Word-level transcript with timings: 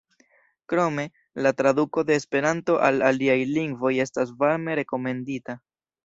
Krome, 0.71 1.03
la 1.45 1.51
traduko 1.59 2.03
de 2.07 2.15
Esperanto 2.21 2.77
al 2.87 2.97
aliaj 3.09 3.35
lingvoj 3.51 3.91
estas 4.05 4.33
varme 4.39 4.79
rekomendita. 4.81 5.57